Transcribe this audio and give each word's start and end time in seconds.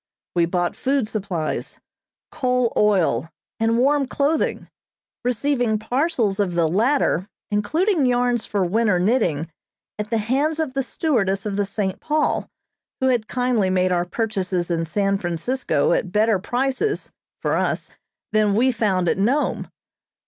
We 0.33 0.47
bought 0.47 0.75
food 0.75 1.07
supplies, 1.07 1.79
coal 2.31 2.73
oil, 2.75 3.29
and 3.59 3.77
warm 3.77 4.07
clothing, 4.07 4.67
receiving 5.23 5.77
parcels 5.77 6.39
of 6.39 6.55
the 6.55 6.67
latter, 6.67 7.29
including 7.51 8.07
yarns 8.07 8.47
for 8.47 8.65
winter 8.65 8.97
knitting, 8.97 9.51
at 9.99 10.09
the 10.09 10.17
hands 10.17 10.59
of 10.59 10.73
the 10.73 10.81
stewardess 10.81 11.45
of 11.45 11.55
the 11.55 11.67
"St. 11.67 11.99
Paul," 11.99 12.49
who 12.99 13.09
had 13.09 13.27
kindly 13.27 13.69
made 13.69 13.91
our 13.91 14.05
purchases 14.05 14.71
in 14.71 14.85
San 14.87 15.19
Francisco 15.19 15.91
at 15.93 16.11
better 16.11 16.39
prices 16.39 17.11
(for 17.39 17.55
us) 17.55 17.91
than 18.31 18.55
we 18.55 18.71
found 18.71 19.07
at 19.07 19.19
Nome. 19.19 19.69